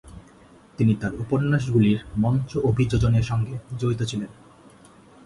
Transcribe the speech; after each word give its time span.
তিনি 0.77 0.93
তাঁর 0.95 1.13
উপন্যাসগুলির 1.15 1.99
মঞ্চ 2.17 2.57
অভিযোজনের 2.57 3.23
সঙ্গে 3.23 3.55
জড়িত 3.79 4.01
ছিলেন। 4.03 4.29